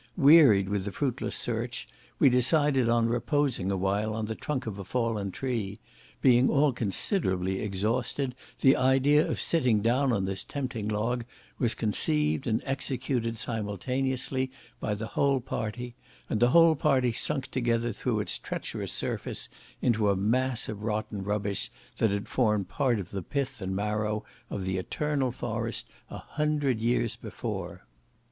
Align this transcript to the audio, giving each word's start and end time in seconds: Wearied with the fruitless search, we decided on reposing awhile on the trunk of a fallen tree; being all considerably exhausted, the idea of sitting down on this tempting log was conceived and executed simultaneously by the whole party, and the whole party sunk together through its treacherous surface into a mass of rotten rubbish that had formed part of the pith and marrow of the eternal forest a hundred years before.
Wearied 0.17 0.67
with 0.67 0.85
the 0.85 0.91
fruitless 0.91 1.35
search, 1.35 1.87
we 2.17 2.27
decided 2.27 2.89
on 2.89 3.07
reposing 3.07 3.69
awhile 3.71 4.15
on 4.15 4.25
the 4.25 4.33
trunk 4.33 4.65
of 4.65 4.79
a 4.79 4.83
fallen 4.83 5.29
tree; 5.29 5.79
being 6.23 6.49
all 6.49 6.73
considerably 6.73 7.59
exhausted, 7.61 8.33
the 8.61 8.75
idea 8.75 9.23
of 9.29 9.39
sitting 9.39 9.79
down 9.83 10.11
on 10.11 10.25
this 10.25 10.43
tempting 10.43 10.87
log 10.87 11.23
was 11.59 11.75
conceived 11.75 12.47
and 12.47 12.63
executed 12.65 13.37
simultaneously 13.37 14.49
by 14.79 14.95
the 14.95 15.05
whole 15.05 15.39
party, 15.39 15.93
and 16.31 16.39
the 16.39 16.49
whole 16.49 16.73
party 16.75 17.11
sunk 17.11 17.51
together 17.51 17.91
through 17.93 18.21
its 18.21 18.39
treacherous 18.39 18.91
surface 18.91 19.49
into 19.83 20.09
a 20.09 20.15
mass 20.15 20.67
of 20.67 20.81
rotten 20.81 21.23
rubbish 21.23 21.69
that 21.97 22.09
had 22.09 22.27
formed 22.27 22.67
part 22.67 22.99
of 22.99 23.11
the 23.11 23.21
pith 23.21 23.61
and 23.61 23.75
marrow 23.75 24.23
of 24.49 24.65
the 24.65 24.79
eternal 24.79 25.31
forest 25.31 25.93
a 26.09 26.17
hundred 26.17 26.79
years 26.81 27.15
before. 27.15 27.85